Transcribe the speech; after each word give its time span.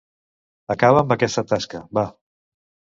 Acaba 0.75 1.03
amb 1.03 1.15
aquesta 1.17 1.47
tasca, 1.55 1.85
va. 2.01 2.09